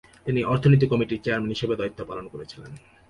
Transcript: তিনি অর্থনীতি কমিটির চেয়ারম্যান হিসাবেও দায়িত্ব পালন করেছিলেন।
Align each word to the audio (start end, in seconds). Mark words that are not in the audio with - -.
তিনি 0.25 0.39
অর্থনীতি 0.43 0.85
কমিটির 0.87 1.23
চেয়ারম্যান 1.23 1.53
হিসাবেও 1.55 1.79
দায়িত্ব 1.81 1.99
পালন 2.09 2.25
করেছিলেন। 2.33 2.71